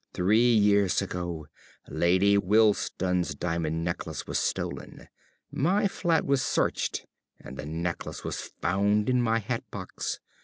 [0.15, 1.45] _)Three years ago
[1.87, 5.07] Lady Wilsdon's diamond necklace was stolen.
[5.51, 7.05] My flat was searched
[7.39, 10.19] and the necklace was found in my hatbox.